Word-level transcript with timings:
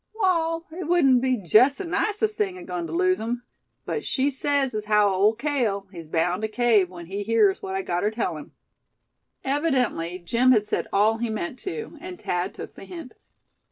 "Wall, 0.15 0.65
it 0.71 0.85
wudn't 0.87 1.21
be 1.21 1.37
jest 1.37 1.77
the 1.77 1.85
nicest 1.85 2.35
thing 2.35 2.57
agoin' 2.57 2.87
tuh 2.87 2.93
lose 2.93 3.19
'em; 3.19 3.43
but 3.85 4.03
she 4.03 4.31
sez 4.31 4.73
as 4.73 4.85
haow 4.85 5.13
Ole 5.13 5.35
Cale, 5.35 5.85
he's 5.91 6.07
bound 6.07 6.41
tuh 6.41 6.47
cave 6.47 6.89
when 6.89 7.05
he 7.05 7.21
hears 7.21 7.61
what 7.61 7.75
I 7.75 7.83
gotter 7.83 8.09
tuh 8.09 8.15
tell 8.15 8.35
him." 8.37 8.51
Evidently 9.43 10.17
Jim 10.17 10.53
had 10.53 10.65
said 10.65 10.87
all 10.91 11.19
he 11.19 11.29
meant 11.29 11.59
to, 11.59 11.99
and 12.01 12.19
Thad 12.19 12.55
took 12.55 12.73
the 12.73 12.85
hint. 12.85 13.13